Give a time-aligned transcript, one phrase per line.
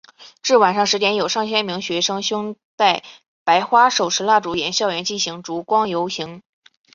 [0.41, 3.03] 至晚上十点有上千名学生胸带
[3.43, 6.41] 白花手持蜡烛沿校园进行烛光游行。